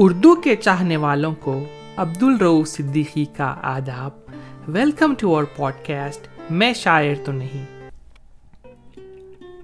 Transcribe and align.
اردو 0.00 0.34
کے 0.34 0.56
چاہنے 0.56 0.96
والوں 0.96 1.34
کو 1.40 1.64
عبد 1.96 2.22
الرو 2.22 2.64
صدیقی 2.64 3.24
کا 3.24 3.56
آداب۔ 3.62 4.10
Welcome 4.68 5.14
to 5.14 5.34
our 5.34 5.44
pod 5.56 5.72
cost 5.86 6.28
میں 6.50 6.72
شاعر 6.72 7.14
تو 7.24 7.32
نہیں۔ 7.32 7.90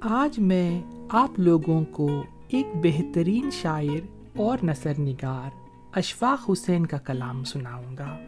آج 0.00 0.38
میں 0.38 0.82
آپ 1.08 1.38
لوگوں 1.38 1.84
کو 1.84 2.22
ایک 2.48 2.66
بہترین 2.82 3.50
شاعر 3.50 4.06
اور 4.36 4.58
نثر 4.62 4.92
نگار 4.98 5.50
اشفاق 5.92 6.50
حسین 6.50 6.86
کا 6.86 6.96
کلام 6.96 7.44
سناؤں 7.44 7.96
گا۔ 7.98 8.18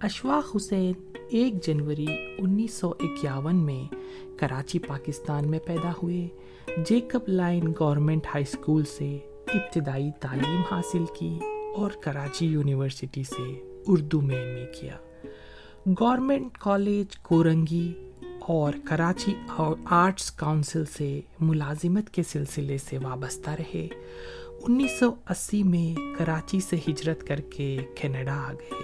اشفاق 0.00 0.56
حسین 0.56 0.92
ایک 1.30 1.66
جنوری 1.66 2.06
انیس 2.38 2.74
سو 2.74 2.88
اکیاون 2.88 3.56
میں 3.56 3.94
کراچی، 4.38 4.78
پاکستان 4.78 5.50
میں 5.50 5.58
پیدا 5.58 5.92
ہوئے۔ 6.02 6.28
Jacob 6.86 7.20
Line 7.28 7.72
government 7.80 8.26
high 8.26 8.44
school 8.52 8.84
سے 8.84 9.18
ابتدائی 9.54 10.10
تعلیم 10.20 10.62
حاصل 10.70 11.04
کی 11.18 11.38
اور 11.76 11.90
کراچی 11.90 12.46
یونیورسٹی 12.46 13.22
سے 13.22 13.70
اردو 13.86 14.20
میں 14.20 14.36
ایم 14.36 14.56
اے 14.56 14.66
کیا۔ 14.80 14.96
گورنمنٹ 16.00 16.58
کالج، 16.58 17.16
کورنگی 17.16 18.10
اور 18.40 18.72
کراچی 18.84 19.34
آرٹس 19.84 20.30
کونسل 20.30 20.84
سے 20.84 21.20
ملازمت 21.40 22.10
کے 22.10 22.22
سلسلے 22.22 22.78
سے 22.78 22.98
وابستہ 22.98 23.50
رہے۔ 23.50 23.88
انیس 24.68 24.98
سو 24.98 25.10
اسی 25.30 25.62
میں 25.62 26.18
کراچی 26.18 26.60
سے 26.60 26.76
ہجرت 26.88 27.26
کر 27.26 27.40
کے 27.40 27.78
کینیڈا 27.94 28.34
آ 28.34 28.52
گئے۔ 28.52 28.82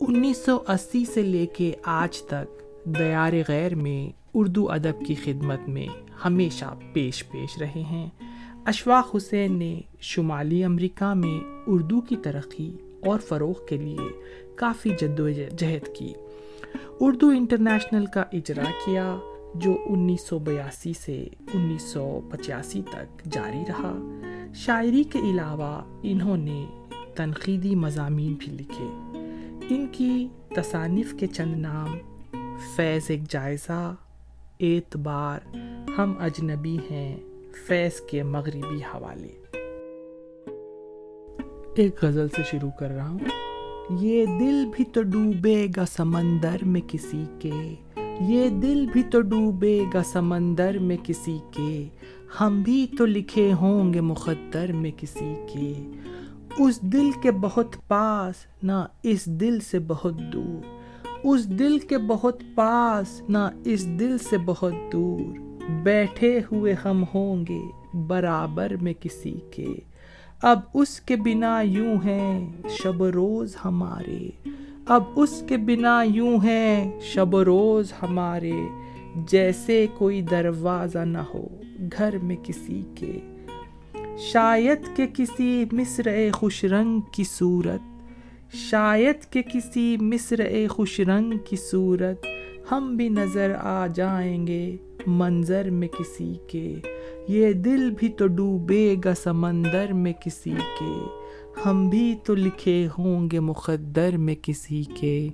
انیس 0.00 0.44
سو 0.44 0.58
اسی 0.68 1.04
سے 1.04 1.22
لے 1.22 1.46
کے 1.46 1.72
آج 1.84 2.22
تک 2.22 2.62
دیار 2.84 3.32
غیر 3.48 3.74
میں 3.74 4.18
اردو 4.34 4.70
ادب 4.70 5.06
کی 5.06 5.14
خدمت 5.14 5.68
میں 5.68 5.86
ہمیشہ 6.24 6.64
پیش 6.92 7.28
پیش 7.30 7.58
رہے 7.58 7.82
ہیں۔ 7.82 8.10
اشفاق 8.64 9.16
حسین 9.16 9.58
نے 9.58 9.80
شمالی 10.00 10.64
امریکہ 10.64 11.14
میں 11.14 11.44
اردو 11.66 12.00
کی 12.00 12.16
ترقی 12.16 12.76
اور 13.06 13.20
فروغ 13.20 13.66
کے 13.68 13.76
لیے 13.76 14.20
کافی 14.54 14.90
جد 15.00 15.20
و 15.20 15.30
جہد 15.30 15.96
کی۔ 15.96 16.14
اردو 17.00 17.28
انٹرنیشنل 17.28 18.06
کا 18.06 18.24
اجرا 18.32 18.64
کیا، 18.64 19.18
جو 19.54 19.76
انیس 19.86 20.20
سو 20.20 20.38
بیاسی 20.38 20.92
سے 20.92 21.28
انیس 21.54 21.82
سو 21.82 22.20
پچاسی 22.30 22.82
تک 22.90 23.24
جاری 23.32 23.62
رہا۔ 23.68 24.20
شاعری 24.54 25.02
کے 25.02 25.18
علاوہ 25.18 25.82
انہوں 26.02 26.36
نے 26.36 26.66
تنقیدی 27.16 27.74
مضامین 27.74 28.34
بھی 28.34 28.52
لکھے۔ 28.52 28.86
ان 29.68 29.86
کی 29.92 30.28
تصانف 30.54 31.14
کے 31.20 31.26
چند 31.26 31.56
نام، 31.56 31.98
فیض 32.76 33.02
ایک 33.08 33.30
جائزہ، 33.30 33.94
اعتبار، 34.60 35.56
ہم 35.98 36.14
اجنبی 36.18 36.78
ہیں۔ 36.90 37.16
فیض 37.66 38.00
کے 38.00 38.22
مغربی 38.22 38.78
حوالے۔ 38.78 39.40
ایک 41.76 42.04
غزل 42.04 42.28
سے 42.28 42.42
شروع 42.50 42.70
کر 42.78 42.90
رہا 42.90 43.08
ہوں۔ 43.08 43.18
یہ 44.00 44.26
دل 44.26 44.64
بھی 44.76 44.84
تو 44.84 45.02
ڈوبے 45.02 45.66
گا 45.76 45.84
سمندر 45.86 46.56
میں 46.62 46.80
کسی 46.88 47.24
کے۔ 47.38 47.74
یہ 48.20 48.48
دل 48.48 48.86
بھی 48.92 49.02
تو 49.02 49.20
ڈوبے 49.20 49.84
گا 49.94 50.02
سمندر 50.02 50.78
میں 50.78 50.96
کسی 51.02 51.38
کے۔ 51.50 51.88
ہم 52.40 52.62
بھی 52.62 52.86
تو 52.98 53.06
لکھے 53.06 53.52
ہوں 53.52 53.94
گے 53.94 54.00
مقدر 54.00 54.72
میں 54.72 54.90
کسی 54.96 55.34
کے۔ 55.52 55.90
اس 56.58 56.80
دل 56.80 57.10
کے 57.22 57.30
بہت 57.30 57.76
پاس، 57.88 58.34
نہ 58.62 58.86
اس 59.02 59.26
دل 59.26 59.60
سے 59.60 59.78
بہت 59.78 60.14
دور۔ 60.32 60.66
اس 61.24 61.46
دل 61.46 61.78
کے 61.78 61.98
بہت 61.98 62.42
پاس، 62.54 63.22
نہ 63.28 63.38
اس 63.64 63.86
دل 63.86 64.18
سے 64.18 64.36
بہت 64.46 64.72
دور۔ 64.92 65.49
بیٹھے 65.82 66.40
ہوئے 66.52 66.74
ہم 66.84 67.04
ہوں 67.14 67.44
گے 67.48 67.60
برابر 67.94 68.72
میں 68.80 68.92
کسی 69.00 69.34
کے۔ 69.50 69.74
اب 70.42 70.60
اس 70.74 71.00
کے 71.00 71.16
بنا 71.16 71.60
یوں 71.60 71.96
ہیں 72.04 72.52
شب 72.68 73.04
روز 73.04 73.56
ہمارے۔ 73.64 74.30
اب 74.86 75.02
اس 75.16 75.44
کے 75.48 75.56
بنا 75.56 76.02
یوں 76.14 76.38
ہیں 76.44 77.00
شب 77.00 77.36
روز 77.36 77.92
ہمارے۔ 78.02 78.52
جیسے 79.28 79.86
کوئی 79.98 80.22
دروازہ 80.22 80.98
نہ 80.98 81.18
ہو 81.18 81.48
گھر 81.98 82.18
میں 82.22 82.36
کسی 82.42 82.82
کے۔ 82.94 83.18
شاید 84.18 84.96
کہ 84.96 85.06
کسی 85.14 85.64
مصر 85.72 86.28
خوش 86.32 86.64
رنگ 86.64 87.00
کی 87.00 87.24
صورت۔ 87.24 87.80
شاید 88.54 89.32
کہ 89.32 89.42
کسی 89.42 89.96
مصر 90.00 90.66
خوش 90.70 91.00
رنگ 91.00 91.32
کی 91.48 91.56
صورت۔ 91.56 92.26
ہم 92.72 92.96
بھی 92.96 93.08
نظر 93.08 93.54
آ 93.60 93.86
جائیں 93.86 94.46
گے۔ 94.46 94.76
منظر 95.06 95.70
میں 95.70 95.88
کسی 95.88 96.34
کے۔ 96.48 96.80
یہ 97.28 97.52
دل 97.52 97.90
بھی 97.90 98.08
تو 98.08 98.26
ڈوبے 98.26 98.94
گا 99.04 99.14
سمندر 99.14 99.92
میں 99.92 100.12
کسی 100.24 100.54
کے۔ 100.80 101.06
ہم 101.66 101.88
بھی 101.88 102.16
تو 102.24 102.34
لکھے 102.34 102.88
ہوں 102.98 103.30
گے 103.30 103.40
مقدر 103.40 104.16
میں 104.16 104.34
کسی 104.42 104.84
کے۔ 104.84 105.28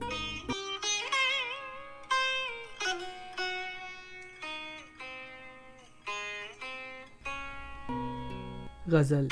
غزل، 8.90 9.26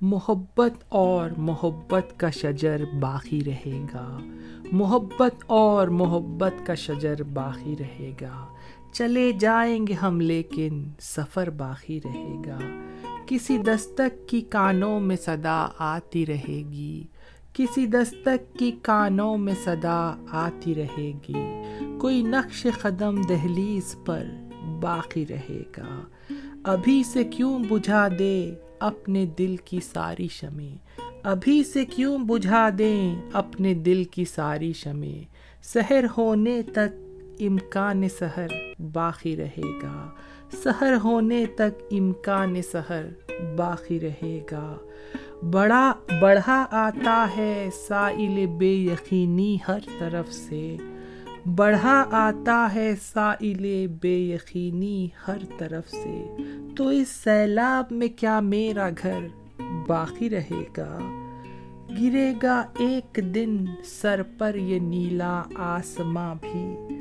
محبت 0.00 0.72
اور 0.88 1.30
محبت 1.36 2.06
کا 2.16 2.30
شجر 2.30 2.84
باقی 3.00 3.44
رہے 3.46 3.82
گا۔ 3.94 4.18
محبت 4.72 5.34
اور 5.46 5.88
محبت 5.88 6.66
کا 6.66 6.74
شجر 6.74 7.22
باقی 7.22 7.74
رہے 7.80 8.12
گا۔ 8.20 8.53
چلے 8.94 9.32
جائیں 9.32 9.86
گے 9.86 9.92
ہم، 9.92 10.20
لیکن 10.20 10.84
سفر 11.00 11.50
باقی 11.50 12.00
رہے 12.04 12.34
گا۔ 12.46 12.58
کسی 13.26 13.58
دستک 13.58 14.28
کی 14.28 14.40
کانوں 14.40 15.00
میں 15.00 15.16
صدا 15.16 15.66
آتی 15.78 16.26
رہے 16.26 16.62
گی۔ 16.70 17.04
کسی 17.52 17.86
دستک 17.86 18.58
کی 18.58 18.72
کانوں 18.82 19.38
میں 19.38 19.54
صدا 19.64 20.24
آتی 20.30 20.74
رہے 20.74 21.12
گی۔ 21.28 21.62
کوئی 21.98 22.22
نقش 22.22 22.66
قدم 22.80 23.22
دہلیز 23.22 23.96
پر 24.04 24.24
باقی 24.80 25.26
رہے 25.26 25.62
گا۔ 25.78 26.00
ابھی 26.64 27.02
سے 27.02 27.24
کیوں 27.24 27.58
بجھا 27.58 28.08
دے 28.18 28.54
اپنے 28.80 29.26
دل 29.26 29.56
کی 29.64 29.80
ساری 29.92 30.28
شمیں؟ 30.28 31.00
ابھی 31.22 31.64
سے 31.64 31.84
کیوں 31.84 32.18
بجھا 32.18 32.68
دیں 32.78 33.22
اپنے 33.32 33.74
دل 33.74 34.04
کی 34.04 34.24
ساری 34.24 34.72
شمیں؟ 34.72 35.24
سحر 35.62 36.04
ہونے 36.16 36.62
تک 36.62 37.03
امکان 37.40 38.08
سحر 38.08 38.46
باقی 38.92 39.36
رہے 39.36 39.80
گا۔ 39.82 40.10
سحر 40.52 40.92
ہونے 41.04 41.46
تک 41.46 41.82
امکان 41.90 42.62
سحر 42.62 43.04
باقی 43.56 44.00
رہے 44.00 44.40
گا۔ 44.52 44.76
بڑا، 45.50 45.92
بڑھا 46.20 46.66
آتا 46.70 47.28
ہے 47.36 47.68
سائل 47.88 48.46
بے 48.46 48.72
یقینی 48.72 49.56
ہر 49.68 49.78
طرف 49.98 50.32
سے۔ 50.32 50.76
بڑھا 51.54 52.04
آتا 52.10 52.74
ہے 52.74 52.94
سائل 53.02 53.86
بے 53.86 54.18
یقینی 54.18 55.08
ہر 55.28 55.38
طرف 55.58 55.90
سے۔ 55.90 56.26
تو 56.76 56.88
اس 56.88 57.08
سیلاب 57.08 57.84
میں 57.90 58.08
کیا 58.08 58.40
میرا 58.40 58.88
گھر 59.02 59.18
باقی 59.86 60.30
رہے 60.30 60.64
گا؟ 60.76 60.98
گرے 62.00 62.32
گا 62.42 62.64
ایک 62.78 63.20
دن 63.34 63.64
سر 63.84 64.22
پر 64.38 64.54
یہ 64.54 64.78
نیلا 64.78 65.42
آسماں 65.54 66.34
بھی۔ 66.34 66.93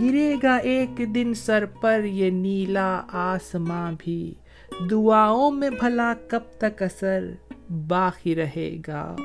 گرے 0.00 0.36
گا 0.42 0.56
ایک 0.56 1.02
دن 1.14 1.34
سر 1.34 1.64
پر 1.66 2.04
یہ 2.04 2.30
نیلا 2.30 3.02
آسماں 3.12 3.92
بھی۔ 3.98 4.34
دعاؤں 4.90 5.50
میں 5.50 5.70
بھلا 5.70 6.14
کب 6.28 6.40
تک 6.58 6.82
اثر 6.82 7.24
باقی 7.88 8.34
رہے 8.34 8.78
گا۔ 8.88 9.16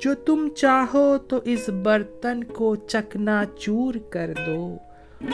جو 0.00 0.14
تم 0.14 0.48
چاہو 0.56 1.18
تو 1.18 1.38
اس 1.44 1.68
برتن 1.68 2.44
کو 2.44 2.76
چکنا 2.76 3.44
چور 3.58 3.94
کر 4.10 4.30
دو۔ 4.46 4.76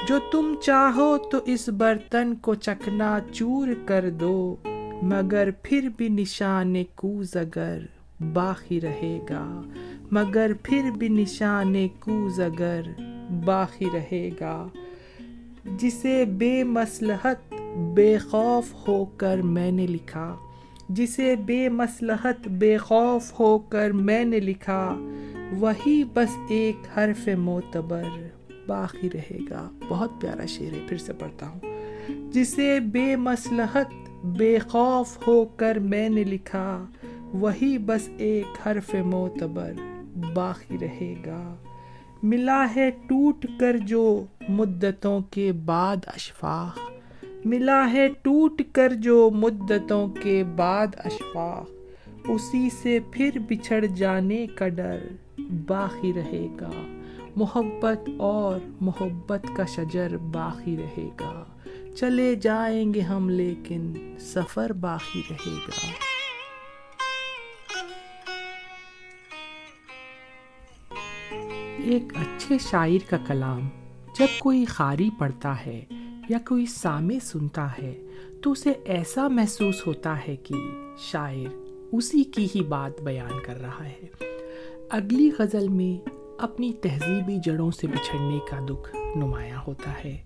جو 0.08 0.18
تم 0.32 0.54
چاہو 0.62 1.18
تو 1.18 1.38
اس 1.44 1.68
برتن 1.68 2.34
کو 2.34 2.54
چکنا 2.54 3.18
چور 3.32 3.68
کر 3.86 4.10
دو۔ 4.10 4.56
مگر 5.02 5.48
پھر 5.62 5.88
بھی 5.96 6.08
نشان 6.08 6.74
کوز 6.94 7.36
اگر 7.36 7.78
باقی 8.20 8.80
رہے 8.80 9.18
گا۔ 9.30 9.62
مگر 10.10 10.50
پھر 10.62 10.90
بھی 10.90 11.08
نشان 11.08 11.88
کوز 11.88 12.40
اگر 12.40 12.82
باقی 13.44 13.86
رہے 13.94 14.30
گا۔ 14.40 14.68
جسے 15.64 16.24
بے 16.24 16.64
مسلحت 16.64 17.54
بے 17.94 18.18
خوف 18.18 18.88
ہو 18.88 19.04
کر 19.04 19.42
میں 19.42 19.72
نے 19.72 19.86
لکھا۔ 19.86 20.36
جسے 20.88 21.36
بے 21.36 21.68
مسلحت 21.68 22.48
بے 22.48 22.76
خوف 22.76 23.40
ہو 23.40 23.58
کر 23.58 23.90
میں 23.90 24.24
نے 24.24 24.40
لکھا۔ 24.40 24.96
وہی 25.58 26.04
بس 26.04 26.36
ایک 26.48 26.98
حرف 26.98 27.28
معتبر 27.28 28.02
باقی 28.66 29.08
رہے 29.14 29.38
گا۔ 29.50 29.70
بہت 29.88 30.10
پیارا 30.20 30.46
شعر 30.46 30.74
ہے، 30.74 30.80
پھر 30.88 30.96
سے 30.96 31.12
پڑھتا 31.12 31.48
ہوں۔ 31.48 31.60
جسے 32.32 32.80
بے 32.80 33.16
مسلحت 33.16 34.10
بے 34.24 34.58
خوف 34.58 35.28
ہو 35.28 35.44
کر 35.44 35.78
میں 35.78 36.08
نے 36.08 36.24
لکھا۔ 36.24 36.86
وہی 37.32 37.78
بس 37.78 38.08
ایک 38.16 38.68
حرف 38.68 38.94
معتبر 38.94 39.72
باقی 40.34 40.78
رہے 40.78 41.14
گا۔ 41.26 41.54
ملا 42.22 42.66
ہے 42.76 42.90
ٹوٹ 42.90 43.46
کر 43.60 43.76
جو 43.76 44.24
مدتوں 44.48 45.20
کے 45.30 45.52
بعد 45.52 45.96
اشفاق۔ 46.06 46.78
ملا 47.44 47.92
ہے 47.92 48.08
ٹوٹ 48.22 48.62
کر 48.72 48.92
جو 48.92 49.30
مدتوں 49.34 50.08
کے 50.08 50.44
بعد 50.56 50.86
اشفاق۔ 51.04 51.70
اسی 52.28 52.68
سے 52.82 52.98
پھر 53.12 53.30
بچھڑ 53.48 53.84
جانے 53.84 54.46
کا 54.46 54.68
ڈر 54.68 54.98
باقی 55.66 56.12
رہے 56.12 56.46
گا۔ 56.60 56.70
محبت 57.36 58.10
اور 58.16 58.58
محبت 58.80 59.46
کا 59.56 59.64
شجر 59.64 60.16
باقی 60.16 60.76
رہے 60.76 61.08
گا۔ 61.20 61.44
چلے 61.96 62.34
جائیں 62.34 62.94
گے 62.94 63.00
ہم 63.00 63.28
لیکن 63.28 63.92
سفر 64.18 64.72
باقی 64.72 65.22
رہے 65.30 65.54
گا۔ 65.54 66.07
ایک 71.84 72.16
اچھے 72.16 72.56
شاعر 72.70 73.10
کا 73.10 73.16
کلام 73.26 73.68
جب 74.18 74.26
کوئی 74.38 74.64
خاری 74.64 75.10
پڑھتا 75.18 75.66
ہے 75.66 75.84
یا 76.28 76.38
کوئی 76.48 76.66
سامع 76.66 77.18
سنتا 77.22 77.68
ہے 77.78 78.02
تو 78.42 78.52
اسے 78.52 78.72
ایسا 78.84 79.28
محسوس 79.28 79.86
ہوتا 79.86 80.16
ہے 80.28 80.36
کہ 80.36 80.54
شاعر 80.98 81.54
اسی 81.92 82.24
کی 82.24 82.46
ہی 82.54 82.60
بات 82.60 83.00
بیان 83.00 83.30
کر 83.44 83.60
رہا 83.60 83.84
ہے۔ 83.84 84.06
اگلی 84.90 85.30
غزل 85.38 85.68
میں 85.68 86.08
اپنی 86.38 86.72
تہذیبی 86.72 87.36
جڑوں 87.44 87.70
سے 87.70 87.86
بچھڑنے 87.86 88.38
کا 88.50 88.66
دکھ 88.68 88.96
نمایاں 89.16 89.62
ہوتا 89.66 89.92
ہے۔ 90.04 90.22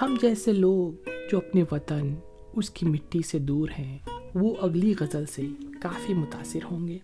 ہم 0.00 0.16
جیسے 0.22 0.52
لوگ 0.52 1.08
جو 1.30 1.38
اپنے 1.38 1.64
وطن، 1.72 2.14
اس 2.52 2.70
کی 2.70 2.86
مٹی 2.86 3.22
سے 3.22 3.38
دور 3.38 3.68
ہیں، 3.78 3.98
وہ 4.34 4.54
اگلی 4.60 4.94
غزل 5.00 5.26
سے 5.26 5.42
کافی 5.82 6.14
متاثر 6.14 6.60
ہوں 6.70 6.88
گے۔ 6.88 6.98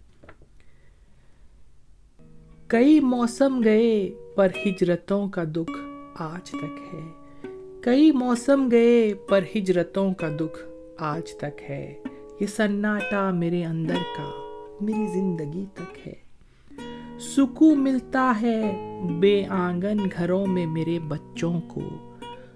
کئی 2.69 3.01
موسم 3.01 3.61
گئے 3.65 4.15
پر 4.35 4.49
ہجرتوں 4.67 5.29
کا 5.29 5.45
دکھ 5.45 5.73
آج 6.19 6.51
تک 6.51 6.95
ہے۔ 6.95 7.01
کئی 7.81 8.13
موسم 8.13 8.69
گئے 8.71 9.15
پر 9.15 9.45
ہجرتوں 9.57 10.15
کا 10.15 10.29
دکھ 10.41 10.69
آج 10.99 11.37
تک 11.37 11.71
ہے۔ 11.71 11.99
یہ 12.41 12.47
سناٹا 12.47 13.31
میرے 13.31 13.65
اندر 13.65 13.95
کا، 13.95 14.31
میری 14.81 15.07
زندگی 15.07 15.65
تک 15.75 16.09
ہے۔ 16.09 16.13
سکون 17.19 17.81
ملتا 17.81 18.33
ہے 18.43 18.63
بے 19.21 19.47
آنگن 19.49 19.97
گھروں 20.17 20.47
میں 20.47 20.67
میرے 20.67 20.99
بچوں 20.99 21.61
کو۔ 21.61 21.81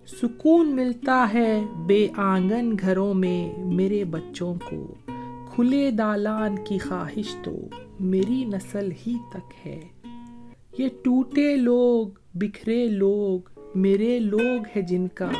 سکون 0.06 0.76
ملتا 0.76 1.28
ہے 1.34 1.62
بے 1.86 2.08
آنگن 2.16 2.76
گھروں 2.80 3.14
میں 3.14 3.64
میرے 3.64 4.04
بچوں 4.04 4.54
کو۔ 4.70 4.94
کھلے 5.54 5.90
دالان 5.90 6.56
کی 6.64 6.78
خواہش 6.78 7.36
تو 7.42 7.52
میری 8.00 8.44
نسل 8.44 8.90
ہی 9.06 9.16
تک 9.32 9.66
ہے۔ 9.66 9.80
یہ 10.78 10.88
ٹوٹے 11.02 11.56
لوگ، 11.56 12.06
بکھرے 12.34 12.86
لوگ، 12.86 13.60
میرے 13.74 14.18
لوگ 14.18 14.62
ہیں 14.76 14.82
جن 14.82 15.08
کا 15.08 15.30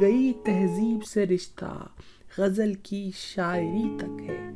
گئی 0.00 0.32
تہذیب 0.44 1.04
سے 1.04 1.26
رشتہ 1.26 1.86
غزل 2.38 2.74
کی 2.74 3.10
شاعری 3.16 3.96
تک 3.98 4.22
ہے۔ 4.22 4.52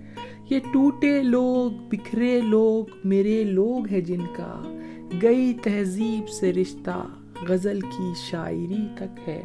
یہ 0.50 0.58
ٹوٹے 0.72 1.22
لوگ، 1.22 1.70
بکھرے 1.90 2.40
لوگ، 2.40 2.84
میرے 3.04 3.44
لوگ 3.44 3.86
ہیں 3.86 4.00
جن 4.00 4.20
کا 4.36 4.80
گئی 5.22 5.54
تہذیب 5.62 6.28
سے 6.28 6.52
رشتہ 6.52 7.06
غزل 7.48 7.80
کی 7.80 8.12
شاعری 8.30 8.86
تک 8.94 9.28
ہے۔ 9.28 9.44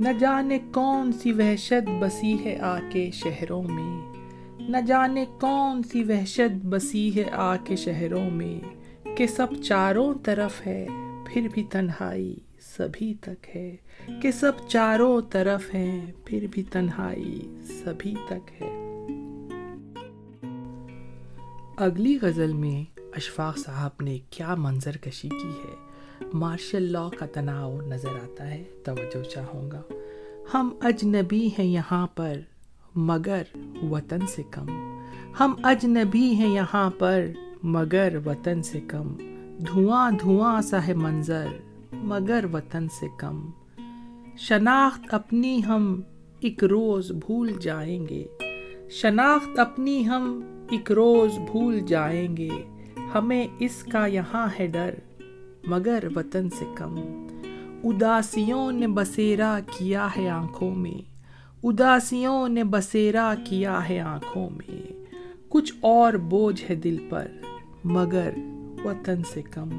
نہ 0.00 0.08
جانے 0.20 0.58
کون 0.74 1.12
سی 1.12 1.32
وحشت 1.32 1.88
بسی 2.00 2.44
ہے 2.44 2.58
آ 2.58 2.78
کے 2.92 3.10
شہروں 3.12 3.62
میں۔ 3.62 4.12
نہ 4.68 4.76
جانے 4.86 5.24
کون 5.40 5.82
سی 5.82 6.04
وحشت 6.04 6.66
بسی 6.66 7.16
ہے 7.16 7.24
آ 7.32 7.56
کے 7.56 7.76
شہروں 7.76 8.30
میں۔ 8.30 8.83
کہ 9.16 9.26
سب 9.26 9.46
چاروں 9.64 10.14
طرف 10.22 10.66
ہے، 10.66 10.86
پھر 11.26 11.48
بھی 11.52 11.64
تنہائی 11.64 12.36
سبھی 12.60 13.14
تک 13.14 13.56
ہے۔ 13.56 13.76
کہ 14.22 14.30
سب 14.30 14.52
چاروں 14.68 15.20
طرف 15.30 15.74
ہیں، 15.74 16.12
پھر 16.24 16.46
بھی 16.50 16.62
تنہائی 16.62 17.40
سبھی 17.84 18.14
تک 18.26 18.62
ہے۔ 18.62 18.70
اگلی 21.76 22.18
غزل 22.22 22.52
میں 22.52 23.00
اشفاق 23.16 23.58
صاحب 23.58 24.02
نے 24.02 24.18
کیا 24.30 24.54
منظر 24.54 24.96
کشی 24.96 25.28
کی 25.28 25.48
ہے۔ 25.48 25.74
مارشل 26.32 26.82
لا 26.82 27.08
کا 27.18 27.26
تناؤ 27.26 27.80
نظر 27.80 28.14
آتا 28.22 28.50
ہے۔ 28.50 28.64
توجہ 28.84 29.22
چاہوں 29.22 29.70
گا۔ 29.70 29.82
ہم 30.54 30.74
اجنبی 30.80 31.48
ہیں 31.58 31.66
یہاں 31.66 32.06
پر، 32.06 32.34
مگر 32.94 33.42
وطن 33.90 34.26
سے 34.26 34.42
کم۔ 34.50 34.98
ہم 35.40 35.54
اجنبی 35.62 36.32
ہیں 36.32 36.54
یہاں 36.54 36.90
پر 36.98 37.26
مگر 37.64 38.16
وطن 38.26 38.62
سے 38.62 38.80
کم۔ 38.80 39.14
دھواں 39.58 40.10
دھواں 40.10 40.62
سا 40.62 40.86
ہے 40.86 40.94
منظر، 40.94 41.46
مگر 41.92 42.44
وطن 42.52 42.88
سے 42.88 43.06
کم۔ 43.18 43.50
شناخت 44.38 45.14
اپنی 45.14 45.60
ہم 45.66 46.00
ایک 46.40 46.64
روز 46.64 47.12
بھول 47.12 47.52
جائیں 47.60 48.06
گے۔ 48.08 48.26
شناخت 48.90 49.58
اپنی 49.58 50.06
ہم 50.08 50.40
ایک 50.70 50.92
روز 50.92 51.38
بھول 51.38 51.80
جائیں 51.80 52.36
گے۔ 52.36 52.48
ہمیں 53.14 53.46
اس 53.58 53.84
کا 53.84 54.06
یہاں 54.06 54.48
ہے 54.60 54.66
ڈر، 54.66 54.94
مگر 55.66 56.04
وطن 56.16 56.50
سے 56.50 56.64
کم۔ 56.74 56.94
اداسیوں 57.84 58.72
نے 58.72 58.86
بسیرا 58.86 59.58
کیا 59.78 60.08
ہے 60.16 60.28
آنکھوں 60.28 60.74
میں۔ 60.74 61.14
اداسیوں 61.64 62.48
نے 62.48 62.64
بسیرا 62.64 63.34
کیا 63.44 63.88
ہے 63.88 64.00
آنکھوں 64.00 64.50
میں۔ 64.50 64.92
کچھ 65.48 65.72
اور 65.80 66.12
بوجھ 66.12 66.64
ہے 66.70 66.74
دل 66.74 66.96
پر۔ 67.08 67.26
مگر 67.84 68.32
وطن 68.84 69.22
سے 69.22 69.42
کم۔ 69.42 69.70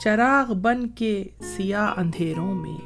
چراغ 0.00 0.52
بن 0.52 0.88
کے 0.88 1.24
سیاہ 1.40 1.92
اندھیروں 1.96 2.54
میں، 2.54 2.78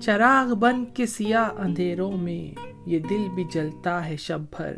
چراغ 0.00 0.54
بن 0.54 0.84
کے 0.84 1.06
سیاہ 1.06 1.48
اندھیروں 1.58 2.12
میں 2.12 2.60
یہ 2.86 2.98
دل 2.98 3.28
بھی 3.34 3.44
جلتا 3.52 4.06
ہے 4.06 4.16
شب 4.16 4.40
بھر، 4.40 4.76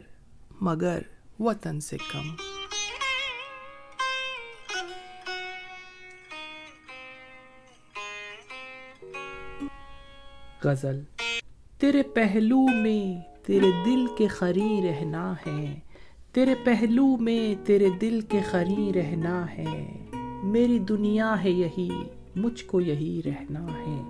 مگر 0.61 1.01
وطن 1.41 1.81
سے 1.81 1.97
کم۔ 1.97 2.35
غزل، 10.65 11.01
تیرے 11.79 12.03
پہلو 12.03 12.61
میں 12.61 13.21
تیرے 13.47 13.71
دل 13.85 14.07
کے 14.19 14.27
خری 14.27 14.81
رہنا 14.85 15.33
ہے 15.33 15.81
تیرے 16.33 16.55
پہلو 16.65 17.17
میں 17.17 17.67
تیرے 17.67 17.89
دل 18.01 18.21
کے 18.21 18.41
خری 18.41 18.93
رہنا 18.95 19.47
ہے۔ 19.59 20.07
میری 20.43 20.79
دنیا 20.79 21.45
ہے 21.45 21.51
یہی، 21.51 21.91
مجھ 22.37 22.65
کو 22.65 22.81
یہی 22.81 23.21
رہنا 23.25 23.67
ہے۔ 23.67 24.03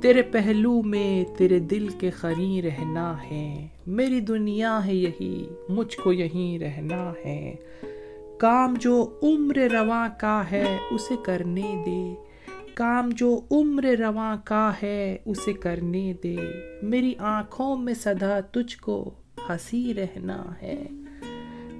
تیرے 0.00 0.22
پہلو 0.22 0.82
میں 0.82 1.24
تیرے 1.38 1.58
دل 1.58 1.88
کے 1.88 2.10
خری 2.10 2.62
رہنا 2.62 3.30
ہے۔ 3.30 3.68
میری 3.86 4.20
دنیا 4.20 4.86
ہے 4.86 4.94
یہی، 4.94 5.48
مجھ 5.68 5.96
کو 5.96 6.12
یہی 6.12 6.58
رہنا 6.58 7.12
ہے۔ 7.24 7.54
کام 8.38 8.74
جو 8.80 9.18
عمر 9.22 9.58
رواں 9.72 10.08
کا 10.20 10.42
ہے، 10.50 10.76
اسے 10.90 11.14
کرنے 11.24 11.82
دے۔ 11.86 12.14
کام 12.74 13.08
جو 13.08 13.40
عمر 13.50 13.84
رواں 13.98 14.36
کا 14.44 14.72
ہے، 14.82 15.16
اسے 15.24 15.52
کرنے 15.52 16.12
دے۔ 16.22 16.36
میری 16.82 17.14
آنکھوں 17.18 17.76
میں 17.76 17.94
سدا 17.94 18.40
تجھ 18.40 18.78
کو 18.78 19.14
ہنسی 19.48 19.94
رہنا 19.94 20.44
ہے۔ 20.62 20.84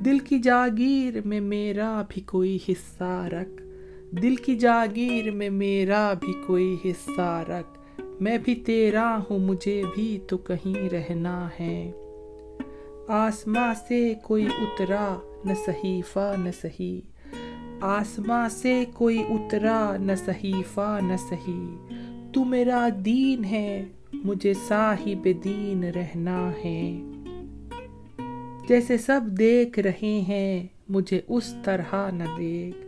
دل 0.05 0.19
کی 0.19 0.39
جاگیر 0.39 1.21
میں 1.25 1.41
میرا 1.41 2.03
بھی 2.09 2.23
کوئی 2.23 2.59
حصہ 2.69 3.29
رکھ۔ 3.33 3.63
دل 4.23 4.37
کی 4.37 4.57
جاگیر 4.57 5.31
میں 5.31 5.51
میرا 5.51 6.13
بھی 6.13 6.33
کوئی 6.47 6.77
حصہ 6.85 7.45
رکھ۔ 7.49 8.01
میں 8.21 8.39
بھی 8.39 8.55
تیرا 8.55 9.19
ہوں، 9.31 9.39
مجھے 9.39 9.83
بھی 9.95 10.19
تو 10.29 10.39
کہیں 10.39 10.89
رہنا 10.89 11.49
ہے۔ 11.61 11.93
آسماں 13.09 13.75
سے 13.89 14.15
کوئی 14.23 14.47
اترا، 14.47 15.19
نہ 15.45 15.53
صحیفہ، 15.67 16.35
نہ 16.39 16.51
صحیح۔ 16.63 17.01
آسماں 17.81 18.49
سے 18.49 18.85
کوئی 18.95 19.23
اترا، 19.23 19.97
نہ 20.01 20.13
صحیفہ، 20.25 20.99
نہ 21.03 21.17
صحیح۔ 21.29 21.95
تو 22.33 22.45
میرا 22.45 22.89
دین 23.05 23.45
ہے، 23.45 23.85
مجھے 24.13 24.53
صاحب 24.69 25.29
دین 25.45 25.85
رہنا 25.85 26.51
ہے۔ 26.65 27.01
جیسے 28.69 28.99
سب 28.99 29.21
دیکھ 29.39 29.79
رہے 29.79 30.21
ہیں، 30.29 30.67
مجھے 30.89 31.21
اس 31.29 31.55
طرح 31.65 32.11
نہ 32.11 32.25
دیکھ۔ 32.39 32.79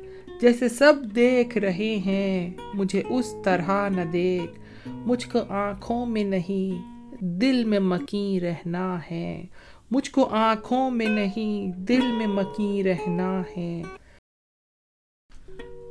جیسے 0.40 0.68
سب 0.68 0.94
دیکھ 1.16 1.58
رہے 1.58 1.96
ہیں، 2.06 2.50
مجھے 2.74 3.02
اس 3.08 3.34
طرح 3.44 3.88
نہ 3.88 4.00
دیکھ۔ 4.12 4.60
مجھ 4.88 5.28
کو 5.28 5.38
آنکھوں 5.48 6.06
میں 6.06 6.24
نہیں، 6.24 6.98
دل 7.20 7.64
میں 7.64 7.80
مکی 7.80 8.40
رہنا 8.40 8.98
ہے۔ 9.10 9.46
مجھ 9.90 10.10
کو 10.10 10.24
آنکھوں 10.24 10.90
میں 10.90 11.06
نہیں، 11.06 11.80
دل 11.80 12.12
میں 12.12 12.26
مکی 12.26 12.82
رہنا 12.84 13.42
ہے۔ 13.56 13.82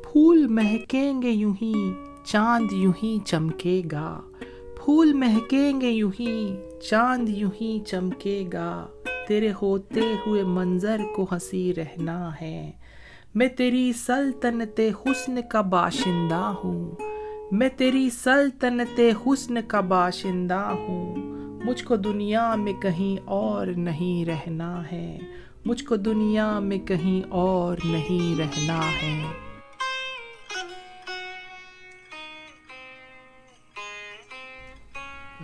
پھول 0.04 0.48
مہکیں 0.48 1.22
گے 1.22 1.30
یوں 1.30 1.54
ہی، 1.62 1.74
چاند 2.26 2.72
یوں 2.72 2.94
ہی 3.04 3.18
چمکے 3.26 3.82
گا۔ 3.92 4.22
پھول 4.84 5.14
مہکیں 5.14 5.82
گے 5.82 5.90
یوں 5.90 6.12
ہی، 6.20 6.56
چاند 6.90 7.30
یوں 7.30 7.52
ہی 7.62 7.80
چمکے 7.88 8.46
گا۔ 8.54 8.88
تیرے 9.28 9.52
ہوتے 9.62 10.02
ہوئے 10.26 10.44
منظر 10.44 10.98
کو 11.16 11.28
ہنسی 11.32 11.76
رہنا 11.76 12.32
ہے۔ 12.42 12.72
میں 13.36 13.48
تیری 13.48 13.94
سلطنت 13.94 14.80
حسن 14.80 15.42
کا 15.50 15.62
باشندہ 15.62 16.54
ہوں۔ 16.64 16.92
میں 17.52 17.70
تیری 17.78 18.10
سلطنت 18.10 19.00
حسن 19.28 19.62
کا 19.62 19.80
باشندہ 19.80 20.72
ہوں۔ 20.74 21.16
مجھ 21.66 21.84
کو 21.84 21.96
دنیا 21.96 22.56
میں 22.56 22.74
کہیں 22.74 23.22
اور 23.26 23.68
نہیں 23.68 24.26
رہنا 24.26 24.92
ہے۔ 24.92 25.20
مجھ 25.66 25.84
کو 25.84 25.96
دنیا 25.96 26.60
میں 26.60 26.78
کہیں 26.78 27.30
اور 27.30 27.78
نہیں 27.86 28.40
رہنا 28.40 28.80
ہے۔ 29.02 29.24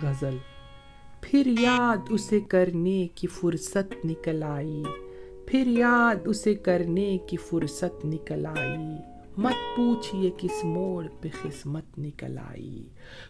غزل 0.02 0.36
پھر 1.26 1.46
یاد 1.60 1.96
اسے 2.10 2.40
کرنے 2.40 3.08
کی 3.14 3.26
فرصت 3.26 4.04
نکل 4.04 4.42
آئی۔ 4.42 4.82
پھر 5.46 5.66
یاد 5.66 6.16
اسے 6.24 6.54
کرنے 6.54 7.18
کی 7.26 7.36
فرصت 7.36 8.04
نکل 8.04 8.46
آئی۔ 8.46 8.96
مت 9.36 9.76
پوچھئے 9.76 10.30
کس 10.36 10.64
موڑ 10.64 11.06
پہ 11.20 11.28
قسمت 11.42 11.98
نکل 11.98 12.38
آئی۔ 12.38 12.82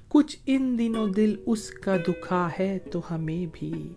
کچھ 0.08 0.36
ان 0.46 0.78
دنوں 0.78 1.06
دل 1.06 1.36
اس 1.46 1.70
کا 1.70 1.96
دکھا 1.96 2.48
ہے 2.58 2.78
تو 2.90 3.00
ہمیں 3.10 3.46
بھی۔ 3.52 3.88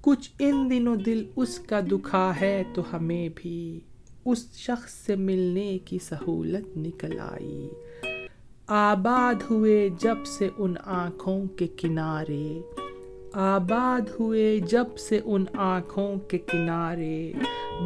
کچھ 0.00 0.30
ان 0.38 0.70
دنوں 0.70 0.96
دل 0.96 1.24
اس 1.36 1.58
کا 1.58 1.80
دکھا 1.80 2.32
ہے 2.40 2.62
تو 2.74 2.82
ہمیں 2.92 3.28
بھی۔ 3.34 3.80
اس 4.24 4.52
شخص 4.54 4.92
سے 4.92 5.16
ملنے 5.16 5.78
کی 5.84 5.98
سہولت 5.98 6.76
نکل 6.76 7.20
آئی۔ 7.20 7.68
آباد 8.66 9.50
ہوئے 9.50 9.88
جب 10.00 10.24
سے 10.26 10.48
ان 10.58 10.74
آنکھوں 10.84 11.44
کے 11.44 11.66
کنارے۔ 11.66 12.60
آباد 13.34 14.20
ہوئے 14.20 14.58
جب 14.58 14.96
سے 14.98 15.20
ان 15.24 15.44
آنکھوں 15.52 16.16
کے 16.16 16.38
کنارے۔ 16.38 17.32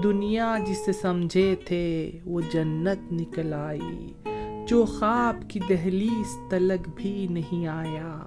دنیا 0.03 0.57
جسے 0.67 0.93
سمجھے 0.93 1.55
تھے، 1.65 2.11
وہ 2.25 2.41
جنت 2.53 3.13
نکل 3.13 3.53
آئی۔ 3.53 4.13
جو 4.69 4.85
خواب 4.85 5.51
کی 5.51 5.61
دہلیز 5.69 6.39
تلک 6.51 6.89
بھی 6.95 7.27
نہیں 7.31 7.67
آیا۔ 7.67 8.27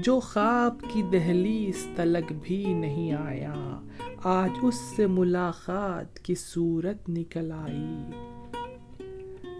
جو 0.00 0.20
خواب 0.20 0.76
کی 0.92 1.02
دہلیز 1.02 1.86
تلک 1.96 2.32
بھی 2.42 2.74
نہیں 2.74 3.12
آیا۔ 3.12 3.80
آج 4.24 4.50
اس 4.62 4.74
سے 4.74 5.06
ملاقات 5.06 6.18
کی 6.18 6.34
صورت 6.34 7.08
نکل 7.08 7.52
آئی۔ 7.52 8.18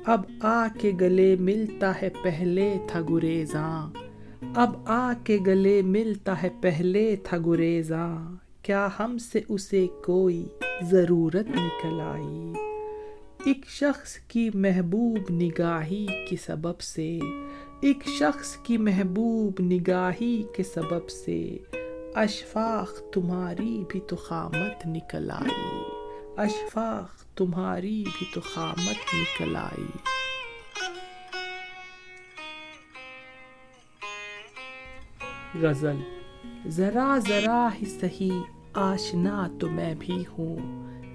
اب 0.06 0.20
آ 0.42 0.66
کے 0.80 0.92
گلے 1.00 1.36
ملتا 1.40 2.02
ہے 2.02 2.08
پہلے 2.22 2.78
تھا 2.86 3.00
گریزاں۔ 3.10 4.05
اب 4.56 4.74
آ 4.86 5.12
کے 5.24 5.38
گلے 5.46 5.82
ملتا 5.82 6.42
ہے 6.42 6.48
پہلے 6.60 7.16
تھا 7.16 7.38
گریزاں 7.46 8.34
کیا 8.62 8.88
ہم 8.98 9.18
سے 9.18 9.40
اسے 9.48 9.86
کوئی 10.04 10.48
ضرورت 10.82 11.48
نکل 11.48 12.00
آئی؟ 12.00 12.52
ایک 13.44 13.66
شخص 13.68 14.16
کی 14.16 14.50
محبوب 14.54 15.18
نگاہی 15.30 16.06
کے 16.28 16.36
سبب 16.46 16.80
سے، 16.80 17.18
ایک 17.80 18.08
شخص 18.08 18.56
کی 18.56 18.78
محبوب 18.78 19.52
نگاہی 19.60 20.42
کے 20.56 20.62
سبب 20.62 21.08
سے 21.08 21.58
اشفاق 22.14 23.12
تمہاری 23.12 23.84
بھی 23.88 24.00
تو 24.00 24.16
خامت 24.16 24.86
نکل 24.86 25.30
آئی۔ 25.30 25.82
اشفاق 26.36 27.36
تمہاری 27.36 28.04
بھی 28.18 28.26
تو 28.34 28.40
خامت 28.40 29.14
نکل 29.14 29.56
آئی۔ 29.56 30.15
غزل. 35.60 35.96
ذرا 36.66 37.18
ذرا 37.28 37.68
ہی 37.80 37.86
سہی 37.86 38.30
آشنا 38.74 39.48
تو 39.60 39.68
میں 39.68 39.94
بھی 39.98 40.24
ہوں. 40.38 40.56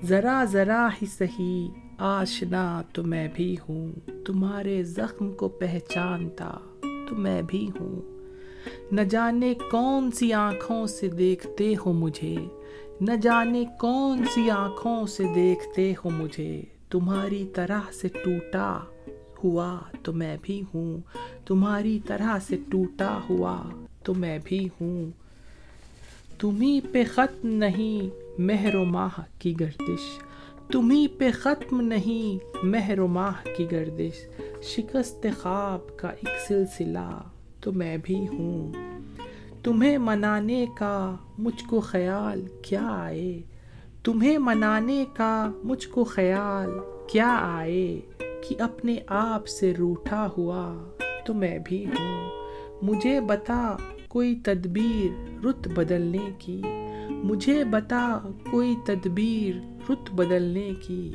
ذرا 0.03 0.43
ذرا 0.43 0.87
ہی 1.01 1.05
سہی 1.05 1.69
آشنا 1.97 2.81
تو 2.93 3.03
میں 3.03 3.27
بھی 3.33 3.55
ہوں. 3.69 3.91
تمہارے 4.25 4.83
زخم 4.83 5.31
کو 5.31 5.47
پہچانتا 5.47 6.51
تو 6.81 7.15
میں 7.15 7.41
بھی 7.41 7.69
ہوں. 7.79 8.01
نہ 8.91 9.01
جانے 9.01 9.53
کون 9.71 10.11
سی 10.11 10.33
آنکھوں 10.33 10.87
سے 10.87 11.07
دیکھتے 11.07 11.73
ہو 11.85 11.93
مجھے. 11.93 12.35
نہ 13.01 13.15
جانے 13.21 13.65
کون 13.79 14.23
سی 14.31 14.49
آنکھوں 14.49 15.07
سے 15.07 15.23
دیکھتے 15.35 15.93
ہو 16.05 16.09
مجھے. 16.09 16.61
تمہاری 16.89 17.47
طرح 17.55 17.81
سے 17.91 18.07
ٹوٹا 18.07 18.79
ہوا 19.43 19.79
تو 20.03 20.13
میں 20.13 20.37
بھی 20.41 20.61
ہوں. 20.73 20.97
تمہاری 21.45 21.99
طرح 22.07 22.37
سے 22.47 22.57
ٹوٹا 22.69 23.19
ہوا 23.29 23.63
تو 24.03 24.13
میں 24.13 24.39
بھی 24.43 24.69
ہوں۔ 24.81 25.11
تمہیں 26.39 26.93
پہ 26.93 27.03
ختم 27.13 27.47
نہیں 27.47 28.09
مہر 28.41 28.75
و 28.75 28.85
ماہ 28.85 29.19
کی 29.39 29.59
گردش۔ 29.59 30.19
تمہیں 30.71 31.07
پہ 31.19 31.31
ختم 31.33 31.81
نہیں 31.81 32.45
مہر 32.63 32.99
و 32.99 33.07
ماہ 33.07 33.33
کی 33.57 33.71
گردش۔ 33.71 34.27
شکست 34.63 35.27
خواب 35.41 35.97
کا 35.97 36.07
ایک 36.07 36.47
سلسلہ 36.47 37.21
تو 37.61 37.71
میں 37.71 37.97
بھی 38.03 38.27
ہوں۔ 38.27 38.71
تمہیں 39.63 39.97
منانے 39.97 40.65
کا 40.77 41.15
مجھ 41.37 41.63
کو 41.69 41.79
خیال 41.79 42.45
کیا 42.61 42.87
آئے؟ 42.91 43.41
تمہیں 44.03 44.37
منانے 44.37 45.05
کا 45.13 45.51
مجھ 45.63 45.87
کو 45.87 46.03
خیال 46.03 46.69
کیا 47.07 47.37
آئے 47.41 47.99
کہ 48.17 48.61
اپنے 48.61 48.95
آپ 49.07 49.47
سے 49.47 49.73
روٹھا 49.73 50.29
ہوا 50.37 50.89
تو 51.25 51.33
میں 51.33 51.59
بھی 51.65 51.85
ہوں۔ 51.85 52.40
مجھے 52.81 53.21
بتا 53.21 53.75
کوئی 54.07 54.35
تدبیر 54.35 55.45
رت 55.45 55.67
بدلنے 55.67 56.29
کی۔ 56.37 56.61
مجھے 57.09 57.63
بتا 57.63 58.19
کوئی 58.51 58.75
تدبیر 58.85 59.81
رت 59.91 60.11
بدلنے 60.11 60.71
کی۔ 60.81 61.11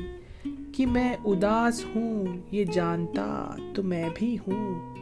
کہ 0.75 0.85
میں 0.85 1.15
اداس 1.25 1.85
ہوں، 1.95 2.25
یہ 2.51 2.63
جانتا 2.63 3.55
تو 3.73 3.83
میں 3.83 4.09
بھی 4.15 4.37
ہوں۔ 4.47 4.93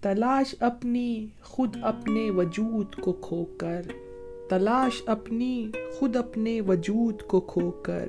تلاش 0.00 0.54
اپنی، 0.60 1.26
خود 1.42 1.76
اپنے 1.82 2.30
وجود 2.30 2.94
کو 2.94 3.12
کھو 3.12 3.44
کر 3.44 3.82
تلاش 4.48 5.02
اپنی، 5.06 5.70
خود 5.98 6.16
اپنے 6.16 6.60
وجود 6.60 7.22
کو 7.22 7.40
کھو 7.40 7.70
کر 7.70 8.06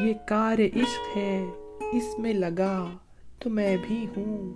یہ 0.00 0.14
کار 0.28 0.58
عشق 0.58 1.16
ہے، 1.16 1.46
اس 1.92 2.18
میں 2.18 2.32
لگا 2.32 2.86
تو 3.38 3.50
میں 3.50 3.76
بھی 3.86 4.06
ہوں۔ 4.16 4.54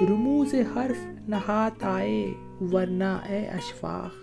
رموز 0.00 0.54
حرف 0.54 1.11
نہات 1.28 1.84
آئے، 1.84 2.32
ورنہ 2.72 3.18
اے 3.28 3.46
اشفاق۔ 3.46 4.14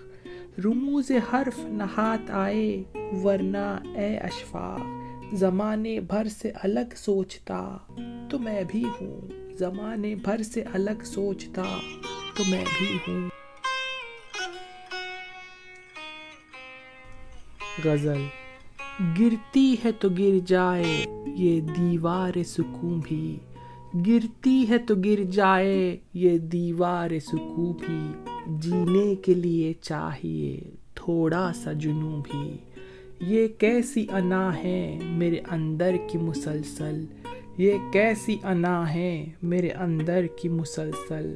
رموز 0.59 1.11
حرف 1.33 1.59
نہات 1.59 2.31
آئے، 2.31 2.83
ورنہ 3.23 3.79
اے 3.95 4.17
اشفاق۔ 4.17 4.79
زمانے 5.33 5.99
بھر 5.99 6.27
سے 6.27 6.51
الگ 6.63 6.95
سوچتا، 6.95 7.77
تو 8.29 8.39
میں 8.39 8.63
بھی 8.67 8.85
ہوں۔ 9.01 9.21
زمانے 9.57 10.15
بھر 10.15 10.43
سے 10.43 10.63
الگ 10.73 11.03
سوچتا، 11.03 11.63
تو 12.33 12.43
میں 12.47 12.65
بھی 12.77 12.97
ہوں۔ 13.07 13.29
غزل۔ 17.85 18.21
گرتی 19.19 19.75
ہے 19.85 19.91
تو 19.91 20.09
گر 20.09 20.39
جائے، 20.45 21.05
یہ 21.25 21.61
دیوار 21.61 22.43
سکون 22.45 22.99
بھی۔ 23.03 23.39
گرتی 23.93 24.65
ہے 24.69 24.77
تو 24.77 24.95
گر 24.95 25.23
جائے 25.23 25.97
یہ 26.13 26.37
دیوار 26.37 27.09
سکو 27.19 27.73
بھی 27.73 28.11
جینے 28.47 29.15
کے 29.15 29.33
لیے 29.33 29.73
چاہیے 29.81 30.59
تھوڑا 30.95 31.51
سا 31.55 31.71
جنو 31.71 32.21
بھی 32.31 32.57
یہ 33.21 33.47
کیسی 33.47 34.05
انا 34.11 34.63
ہے 34.63 34.99
میرے 35.01 35.39
اندر 35.51 35.95
کی 36.09 36.17
مسلسل؟ 36.17 37.05
یہ 37.57 37.73
کیسی 37.93 38.37
انا 38.43 38.93
ہے 38.93 39.25
میرے 39.43 39.69
اندر 39.69 40.25
کی 40.41 40.49
مسلسل؟ 40.49 41.33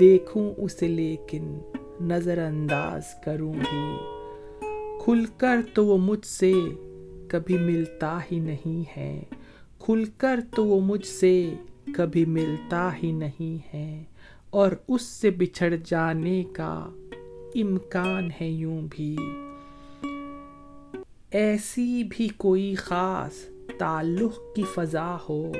دیکھوں 0.00 0.54
اسے 0.56 0.88
لیکن 0.88 1.58
نظر 2.00 2.38
انداز 2.38 3.02
کروں 3.24 3.52
بھی۔ 3.52 3.96
کھل 5.04 5.24
کر 5.36 5.56
تو 5.74 5.86
وہ 5.86 5.98
مجھ 5.98 6.26
سے 6.26 6.52
کبھی 7.28 7.58
ملتا 7.58 8.18
ہی 8.32 8.38
نہیں 8.38 8.84
ہے۔ 8.96 9.22
کھل 9.78 10.04
کر 10.16 10.40
تو 10.54 10.66
وہ 10.66 10.80
مجھ 10.80 11.06
سے 11.06 11.54
کبھی 11.96 12.24
ملتا 12.24 12.90
ہی 13.02 13.12
نہیں 13.12 13.76
ہے 13.76 14.04
اور 14.50 14.70
اس 14.88 15.02
سے 15.02 15.30
بچھڑ 15.30 15.74
جانے 15.84 16.44
کا 16.52 16.90
امکان 17.54 18.28
ہے 18.40 18.48
یوں 18.48 18.80
بھی۔ 18.90 19.16
ایسی 21.30 22.02
بھی 22.10 22.28
کوئی 22.36 22.74
خاص 22.74 23.32
تعلق 23.78 24.56
کی 24.56 24.62
فضا 24.74 25.16
ہو، 25.28 25.52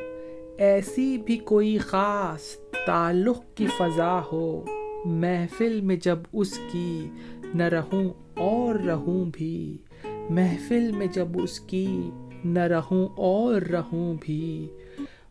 ایسی 0.58 1.18
بھی 1.26 1.36
کوئی 1.36 1.78
خاص 1.78 2.40
تعلق 2.86 3.38
کی 3.54 3.66
فضا 3.76 4.20
ہو۔ 4.32 4.64
محفل 5.04 5.80
میں 5.80 5.96
جب 5.96 6.18
اس 6.32 6.58
کی 6.72 7.08
نہ 7.54 7.62
رہوں 7.62 8.08
اور 8.36 8.74
رہوں 8.74 9.24
بھی، 9.32 9.78
محفل 10.30 10.92
میں 10.92 11.06
جب 11.06 11.28
اس 11.34 11.60
کی 11.60 12.10
نہ 12.44 12.58
رہوں 12.58 13.08
اور 13.16 13.62
رہوں 13.62 14.14
بھی 14.20 14.68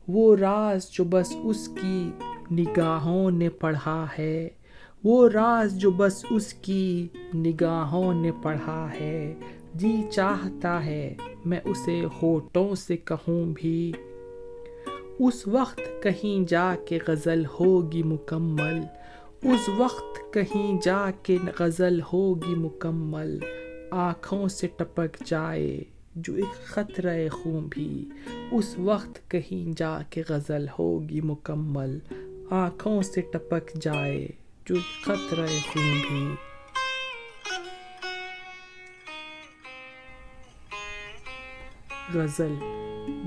وہ 0.08 0.36
راز 0.36 0.92
جو 0.92 1.04
بس 1.04 1.36
اس 1.44 1.70
کی 1.82 2.12
نگاہوں 2.52 3.32
نے 3.32 3.50
پڑھا 3.50 4.06
ہے۔ 4.20 4.50
وہ 5.04 5.30
راز 5.30 5.78
جو 5.78 5.92
بس 5.92 6.26
اس 6.30 6.54
کی 6.54 7.08
نگاہوں 7.36 8.14
نے 8.14 8.32
پڑھا 8.44 8.90
ہے۔ 9.00 9.36
جی 9.74 10.02
چاہتا 10.12 10.86
ہے 10.86 11.16
میں 11.46 11.60
اسے 11.64 12.02
ہوٹوں 12.24 12.76
سے 12.76 12.98
کہوں 12.98 13.54
بھی۔ 13.56 13.94
اس 15.20 15.48
وقت 15.48 16.04
کہیں 16.04 16.48
جا 16.48 16.76
کے 16.88 17.00
غزل 17.08 17.44
ہوگی 17.60 18.04
مکمل۔ 18.04 18.80
اس 19.44 19.70
وقت 19.78 20.34
کہیں 20.34 20.82
جا 20.82 21.12
کے 21.24 21.38
غزل 21.60 22.00
ہوگی 22.14 22.56
مکمل۔ 22.56 23.40
آنکھوں 23.92 24.48
سے 24.48 24.68
ٹپک 24.68 25.26
جائے۔ 25.26 25.84
جو 26.16 26.34
ایک 26.34 26.66
خطرہ 26.66 27.30
خون 27.30 27.68
بھی، 27.70 28.10
اس 28.52 28.80
وقت 28.80 29.32
کہیں 29.32 29.74
جا 29.78 30.02
کے 30.10 30.24
غزل 30.30 30.66
ہوگی 30.80 31.22
مکمل، 31.22 32.00
آنکھوں 32.50 33.02
سے 33.02 33.22
ٹپک 33.22 33.82
جائے 33.82 34.28
جو 34.66 34.76
خطرہ 35.04 35.46
خون 35.46 36.02
بھی۔ 36.10 36.26
غزل، 42.14 42.54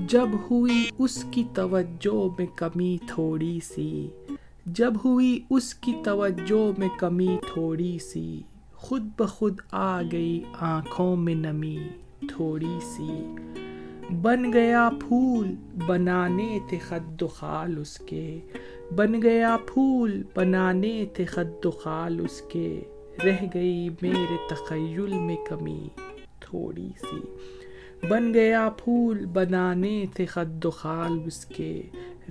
جب 0.07 0.27
ہوئی 0.51 0.89
اس 0.99 1.25
کی 1.31 1.43
توجہ 1.53 2.27
میں 2.37 2.47
کمی 2.55 2.97
تھوڑی 3.07 3.59
سی، 3.63 4.09
جب 4.65 4.93
ہوئی 5.05 5.43
اس 5.49 5.73
کی 5.73 5.93
توجہ 6.03 6.79
میں 6.79 6.89
کمی 6.97 7.37
تھوڑی 7.53 7.97
سی، 7.99 8.41
خود 8.75 9.01
بخود 9.17 9.61
آ 9.71 10.01
گئی 10.01 10.43
آنکھوں 10.59 11.15
میں 11.15 11.35
نمی۔ 11.35 11.79
تھوڑی 12.19 12.79
سی۔ 12.81 13.35
بن 14.21 14.53
گیا 14.53 14.89
پھول 15.07 15.55
بنانے 15.87 16.59
تھے 16.69 16.77
خد 16.77 17.21
و 17.21 17.27
خال 17.27 17.77
اس 17.77 17.97
کے۔ 17.97 18.39
بن 18.95 19.21
گیا 19.21 19.57
پھول 19.67 20.23
بنانے 20.35 21.05
تھے 21.13 21.25
خد 21.25 21.65
و 21.65 21.71
خال 21.71 22.19
اس 22.23 22.41
کے۔ 22.41 22.81
رہ 23.25 23.45
گئی 23.53 23.89
میرے 24.01 24.37
تخیل 24.49 25.13
میں 25.13 25.35
کمی۔ 25.49 25.87
تھوڑی 26.39 26.89
سی۔ 26.99 27.19
بن 28.07 28.33
گیا 28.33 28.69
پھول 28.69 29.25
بنانے 29.25 30.05
تھے 30.13 30.25
خد 30.25 30.65
و 30.65 30.69
خال 30.69 31.19
اس 31.25 31.45
کے۔ 31.45 31.81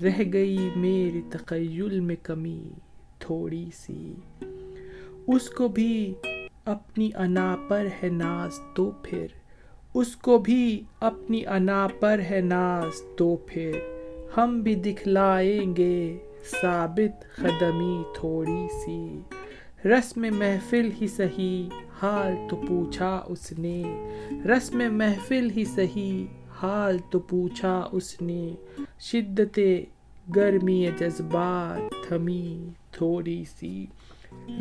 رہ 0.02 0.22
گئی 0.32 0.70
میرے 0.76 1.20
تخیل 1.30 2.00
میں 2.00 2.16
کمی۔ 2.22 2.68
تھوڑی 3.18 3.70
سی۔ 3.74 4.14
اس 5.28 5.50
کو 5.50 5.68
بھی 5.68 6.14
اپنی 6.64 7.10
انا 7.14 7.56
پر 7.68 7.86
ہے 8.02 8.08
ناز 8.08 8.60
تو 8.74 8.90
پھر۔ 9.02 9.26
اس 9.96 10.16
کو 10.16 10.38
بھی 10.38 10.82
اپنی 11.00 11.46
انا 11.46 11.88
پر 12.00 12.20
ہے 12.30 12.40
ناز، 12.40 13.02
تو 13.16 13.36
پھر 13.36 13.78
ہم 14.36 14.60
بھی 14.60 14.74
دکھلائیں 14.74 15.76
گے۔ 15.76 16.18
ثابت 16.62 17.36
قدمی 17.36 18.02
تھوڑی 18.14 18.66
سی۔ 18.68 19.18
رسم 19.88 20.20
محفل 20.20 20.90
ہی 21.00 21.06
سہی 21.06 21.68
حال 22.02 22.32
تو 22.50 22.56
پوچھا 22.56 23.24
اس 23.28 23.52
نے۔ 23.58 23.82
رسم 24.44 24.98
محفل 24.98 25.50
ہی 25.56 25.64
سہی 25.64 26.26
حال 26.62 26.98
تو 27.10 27.18
پوچھا 27.18 27.88
اس 27.92 28.22
نے۔ 28.22 28.54
شدت 29.00 29.60
گرمی 30.36 30.86
جذبات 30.98 32.08
تھمی 32.08 32.68
تھوڑی 32.90 33.44
سی۔ 33.60 33.86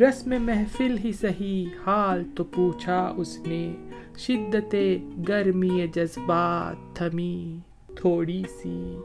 رسم 0.00 0.34
محفل 0.42 0.96
ہی 1.04 1.12
سہی 1.12 1.66
حال 1.86 2.24
تو 2.34 2.44
پوچھا 2.44 3.14
اس 3.16 3.38
نے۔ 3.46 3.72
شدت 4.18 4.74
گرمی 5.28 5.86
جذبات 5.94 6.96
تھمی 6.96 7.58
تھوڑی 7.94 8.42
سی۔ 8.62 8.96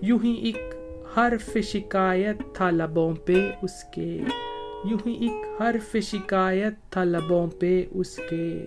یوں 0.00 0.18
ہی 0.24 0.32
ایک 0.32 0.74
حرف 1.16 1.58
شکایت 1.64 2.36
تھا 2.54 2.70
لبوں 2.70 3.14
پہ 3.14 3.50
اس 3.62 3.84
کے۔ 3.94 4.20
یوں 4.84 4.98
ہی 5.06 5.12
ایک 5.12 5.62
حرف 5.62 5.96
شکایت 6.02 6.74
تھا 6.90 7.04
لبوں 7.04 7.46
پہ 7.46 7.86
اس 7.90 8.20
کے۔ 8.30 8.66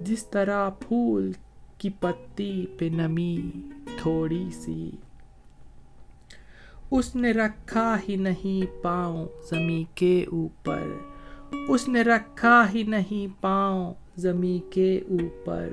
جس 0.00 0.26
طرح 0.26 0.70
پھول 0.70 1.32
کی 1.78 1.90
پتی 2.00 2.66
پہ 2.78 2.84
نمی 2.84 3.50
تھوڑی 3.96 4.48
سی۔ 4.52 4.90
اس 6.90 7.16
نے 7.16 7.32
رکھا 7.32 7.96
ہی 8.08 8.16
نہیں 8.16 8.82
پاؤں 8.82 9.26
زمیں 9.50 9.96
کے 9.96 10.24
اوپر۔ 10.32 10.82
اس 11.68 11.88
نے 11.88 12.02
رکھا 12.02 12.66
ہی 12.74 12.82
نہیں 12.82 13.42
پاؤں 13.42 13.94
زمیں 14.16 14.72
کے 14.72 15.00
اوپر۔ 15.10 15.68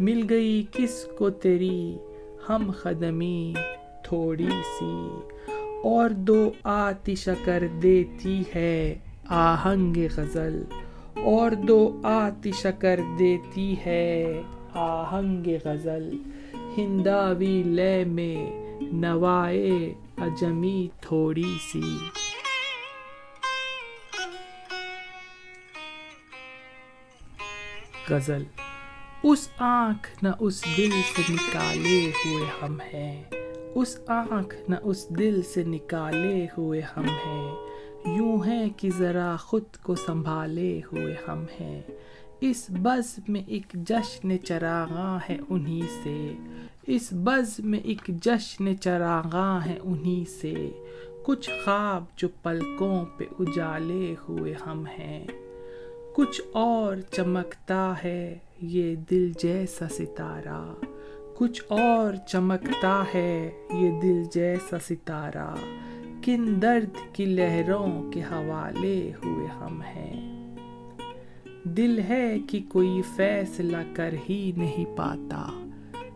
مل 0.00 0.26
گئی 0.30 0.66
کس 0.72 1.06
کو 1.18 1.30
تیری 1.30 1.96
ہم 2.48 2.70
قدمی 2.82 3.54
تھوڑی 4.02 4.48
سی۔ 4.78 5.18
اور 5.84 6.10
دو 6.10 6.50
آتش 6.62 7.28
کر 7.44 7.62
دیتی 7.82 8.42
ہے 8.54 8.98
آہنگ 9.28 9.96
غزل۔ 10.16 10.64
اور 11.14 11.50
دو 11.50 12.00
آتش 12.02 12.66
کر 12.78 13.00
دیتی 13.18 13.74
ہے 13.86 14.42
آہنگ 14.74 15.46
غزل۔ 15.64 16.10
ہنداوی 16.78 17.62
لے 17.66 18.04
میں 18.04 18.50
نوائے 18.80 19.94
اجمی 20.20 20.88
تھوڑی 21.00 21.58
سی۔ 21.72 21.96
غزل، 28.08 28.44
اس 29.22 29.48
آنکھ 29.58 30.24
نہ 30.24 30.28
اس 30.40 30.64
دل 30.76 30.90
سے 31.16 31.32
نکالے 31.32 32.10
ہوئے 32.10 32.46
ہم 32.62 32.80
ہیں۔ 32.80 33.24
اس 33.74 33.98
آنکھ 34.06 34.70
نہ 34.70 34.74
اس 34.82 35.08
دل 35.08 35.42
سے 35.54 35.64
نکالے 35.64 36.46
ہوئے 36.58 36.82
ہم 36.96 37.04
ہیں۔ 37.04 37.54
یوں 38.16 38.46
ہیں 38.46 38.68
کہ 38.76 38.90
ذرا 38.98 39.36
خود 39.36 39.76
کو 39.82 39.94
سنبھالے 39.94 40.80
ہوئے 40.92 41.14
ہم 41.28 41.44
ہیں۔ 41.60 41.82
اس 42.40 42.66
بز 42.68 43.20
میں 43.28 43.42
ایک 43.46 43.66
جشن 43.72 44.44
چراغاں 44.44 45.18
ہے 45.28 45.36
انہی 45.48 45.82
سے۔ 46.02 46.34
اس 46.90 47.08
بز 47.12 47.60
میں 47.60 47.78
ایک 47.78 48.10
جشن 48.22 48.78
چراغاں 48.78 49.60
ہے 49.66 49.78
انہی 49.82 50.24
سے۔ 50.40 50.70
کچھ 51.22 51.50
خواب 51.64 52.04
جو 52.16 52.28
پلکوں 52.42 53.04
پہ 53.04 53.24
اجالے 53.38 54.14
ہوئے 54.28 54.54
ہم 54.66 54.84
ہیں۔ 54.86 55.26
کچھ 56.14 56.40
اور 56.52 56.96
چمکتا 57.12 57.94
ہے 58.04 58.38
یہ 58.62 58.94
دل 59.10 59.32
جیسا 59.42 59.88
ستارہ۔ 59.88 60.74
کچھ 61.36 61.62
اور 61.68 62.12
چمکتا 62.28 63.04
ہے 63.14 63.50
یہ 63.72 64.00
دل 64.00 64.24
جیسا 64.32 64.78
ستارہ۔ 64.78 65.54
کن 66.24 66.62
درد 66.62 67.14
کی 67.14 67.24
لہروں 67.24 68.12
کے 68.12 68.20
حوالے 68.20 69.12
ہوئے 69.24 69.46
ہم 69.46 69.82
ہیں۔ 69.82 70.54
دل 71.64 71.98
ہے 71.98 72.36
کہ 72.50 72.60
کوئی 72.68 73.02
فیصلہ 73.16 73.76
کر 73.94 74.14
ہی 74.28 74.52
نہیں 74.56 74.84
پاتا۔ 74.96 75.64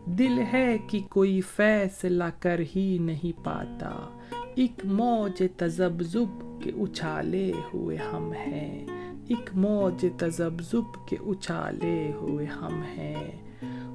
دل 0.06 0.42
ہے 0.52 0.78
کہ 0.86 1.00
کوئی 1.10 1.40
فیصلہ 1.40 2.24
کر 2.38 2.60
ہی 2.76 2.98
نہیں 3.00 3.44
پاتا۔ 3.44 4.18
ایک 4.54 4.84
موج 4.84 5.42
تذبذب 5.56 6.62
کے 6.62 6.70
اچھالے 6.70 7.52
ہوئے 7.74 7.96
ہم 8.12 8.32
ہیں۔ 8.32 8.86
ایک 9.28 9.50
موج 9.54 10.06
تذبذب 10.18 11.08
کے 11.08 11.16
اچھالے 11.20 12.12
ہوئے 12.14 12.46
ہم 12.46 12.82
ہیں۔ 12.82 13.30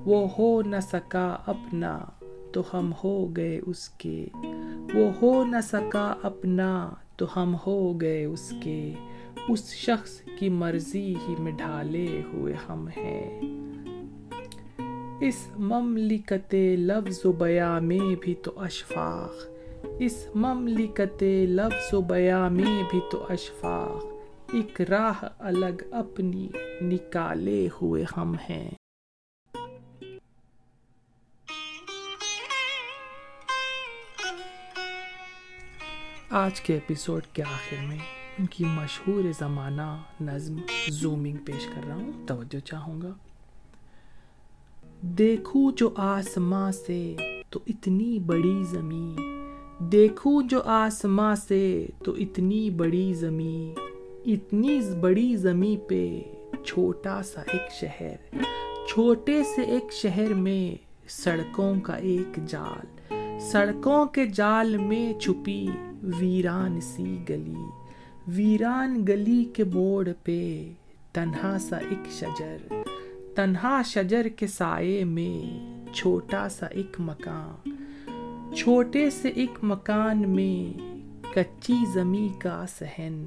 وہ 0.06 0.28
ہو 0.40 0.62
نہ 0.62 0.76
سکا 0.82 1.38
اپنا 1.46 2.00
تو 2.52 2.64
ہم 2.74 2.92
ہو 3.04 3.28
گئے 3.36 3.60
اس 3.66 3.90
کے۔ 3.90 4.26
وہ 4.94 5.12
ہو 5.22 5.46
نہ 5.46 5.62
سکا 5.64 6.16
اپنا 6.24 6.90
تو 7.18 7.26
ہم 7.36 7.56
ہو 7.68 8.02
گئے 8.02 8.26
اس 8.26 8.54
کے۔ 8.64 8.94
اس 9.50 9.74
شخص 9.74 10.22
کی 10.40 10.50
مرضی 10.50 11.16
ہی 11.28 11.36
میں 11.40 11.52
ڈھالے 11.52 12.22
ہوئے 12.34 12.54
ہم 12.70 12.88
ہیں۔ 12.98 13.42
اس 15.22 15.48
مملکت 15.60 16.56
لفظ 16.78 17.26
و 17.26 17.32
بیاں 17.32 17.82
میں 17.82 18.16
بھی 18.22 18.36
تو 18.36 18.60
اشفاق، 18.60 19.32
اس 20.00 20.28
مملکت 20.36 21.24
لفظ 21.50 21.94
و 21.94 22.02
بیاں 22.02 22.50
میں 22.50 22.84
بھی 22.92 23.00
تو 23.12 23.26
اشفاق، 23.30 24.06
ایک 24.54 24.82
راہ 24.82 25.24
الگ 25.40 25.82
اپنی 25.92 26.50
نکالے 26.82 27.68
ہوئے 27.82 28.06
ہم 28.18 28.36
ہیں۔ 28.50 28.70
آج 36.30 36.62
کے 36.62 36.74
ایپیسوڈ 36.74 37.24
کے 37.34 37.44
آخر 37.44 37.86
میں 37.88 38.00
ان 38.40 38.46
کی 38.46 38.66
مشہور 38.66 39.24
زمانہ 39.40 39.98
نظم 40.22 40.58
زومنگ 40.90 41.38
پیش 41.38 41.68
کر 41.76 41.88
رہا 41.88 41.96
ہوں، 41.96 42.28
توجہ 42.28 42.60
چاہوں 42.60 43.02
گا۔ 43.02 43.14
دیکھوں 45.02 45.72
جو 45.76 45.90
آسماں 45.96 46.72
سے 46.72 47.16
تو 47.50 47.60
اتنی 47.68 48.20
بڑی 48.20 48.64
زمین۔ 48.72 49.16
دیکھوں 49.80 50.42
جو 50.42 50.62
آسماں 50.66 51.36
سے 51.36 51.88
تو 52.04 52.12
اتنی 52.12 52.70
بڑی 52.70 53.14
زمین۔ 53.14 53.74
اتنی 54.26 54.80
بڑی 55.00 55.36
زمین 55.36 55.80
پہ 55.88 56.22
چھوٹا 56.66 57.24
سا 57.24 57.42
ایک 57.42 57.72
شہر۔ 57.72 58.38
چھوٹے 58.88 59.44
سے 59.44 59.62
ایک 59.62 59.94
شہر 59.94 60.34
میں 60.34 60.76
سڑکوں 61.10 61.76
کا 61.84 61.94
ایک 61.94 62.40
جال۔ 62.48 63.14
سڑکوں 63.40 64.06
کے 64.06 64.26
جال 64.26 64.78
میں 64.78 65.20
چھپی 65.20 65.68
ویران 66.04 66.82
سی 66.82 67.18
گلی۔ 67.30 67.66
ویران 68.28 69.06
گلی 69.08 69.44
کے 69.44 69.64
موڑ 69.64 70.08
پہ 70.24 70.70
تنہا 71.14 71.58
سا 71.60 71.78
ایک 71.78 72.12
شجر۔ 72.12 72.74
تنہا 73.38 73.82
شجر 73.86 74.28
کے 74.28 74.48
سائے 74.48 75.04
میں 75.04 75.94
چھوٹا 75.94 76.50
سا 76.50 76.66
ایک 76.66 76.96
مکان، 77.00 77.70
چھوٹے 78.56 79.10
سے 79.10 79.30
ایک 79.30 79.64
مکان 79.64 80.30
میں 80.30 80.80
کچی 81.34 81.74
زمیں 81.94 82.42
کا 82.42 82.66
سہن، 82.70 83.26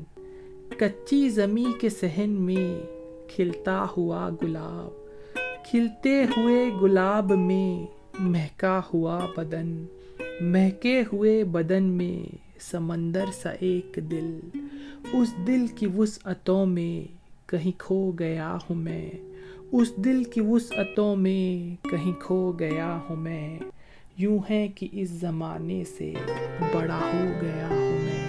کچی 0.79 1.29
زمیں 1.29 1.81
کے 1.81 1.89
سہن 1.89 2.31
میں 2.31 2.81
کھلتا 3.29 3.87
ہوا 3.97 4.31
گلاب، 4.43 5.07
کھلتے 5.71 6.25
ہوئے 6.37 6.71
گلاب 6.83 7.33
میں 7.33 7.87
مہکا 8.19 8.81
ہوا 8.95 9.27
بدن، 9.37 9.85
مہکے 10.41 11.03
ہوئے 11.13 11.45
بدن 11.45 11.83
میں 11.83 12.35
سمندر 12.61 13.25
سا 13.43 13.51
ایک 13.51 13.99
دل۔ 14.11 14.41
اس 15.13 15.35
دل 15.47 15.67
کی 15.67 15.87
وسعتوں 15.97 16.67
میں 16.67 17.13
کہیں 17.47 17.73
کھو 17.79 18.13
گیا 18.19 18.57
ہوں 18.71 18.77
میں۔ 18.77 19.11
اس 19.73 19.97
دل 19.97 20.25
کی 20.25 20.41
وسعتوں 20.41 21.17
میں 21.17 21.85
کہیں 21.89 22.13
کھو 22.21 22.53
گیا 22.53 22.99
ہوں 23.11 23.17
میں۔ 23.17 23.59
یوں 24.17 24.39
ہے 24.51 24.69
کہ 24.69 24.89
اس 24.93 25.11
زمانے 25.11 25.85
سے 25.85 26.15
بڑا 26.73 26.99
ہو 26.99 27.29
گیا 27.43 27.69
ہوں 27.69 27.99
میں۔ 28.03 28.21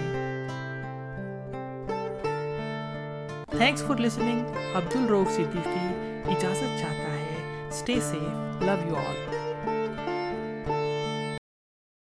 تھینکس 3.50 3.82
فار 3.82 3.96
لسننگ 3.96 4.40
عبد 4.74 4.96
الروف 4.96 5.32
صدیقی 5.32 5.88
اجازت 6.26 6.80
چاہتا 6.80 7.12
ہے۔ 7.12 7.68
Stay 7.68 7.94
safe 7.94 8.62
love 8.62 8.88
you 8.88 8.96
all 8.96 9.41